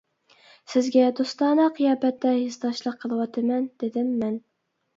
[0.71, 4.45] سىزگە دوستانە قىياپەتتە ھېسداشلىق قىلىۋاتىمەن، -دېدىم مەن.